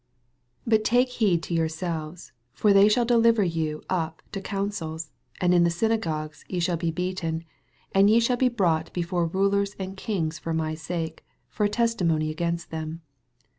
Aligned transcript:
9 0.65 0.79
But 0.79 0.83
take 0.83 1.09
heed 1.09 1.43
to 1.43 1.53
yourselves: 1.53 2.31
for 2.53 2.73
they 2.73 2.89
shall 2.89 3.05
deliver 3.05 3.43
yon 3.43 3.83
up 3.87 4.23
to 4.31 4.41
councils; 4.41 5.11
and 5.39 5.53
in 5.53 5.63
the 5.63 5.69
synagogues 5.69 6.43
ye 6.49 6.59
shall 6.59 6.75
be 6.75 6.89
beaten; 6.89 7.43
and 7.91 8.09
ye 8.09 8.19
*hafl 8.19 8.39
be 8.39 8.49
brought 8.49 8.91
be 8.93 9.03
fore 9.03 9.27
rulers 9.27 9.75
and 9.77 9.95
kings 9.95 10.39
for 10.39 10.55
my 10.55 10.73
sake, 10.73 11.23
for 11.49 11.67
testimony 11.67 12.31
against 12.31 12.71
them. 12.71 13.03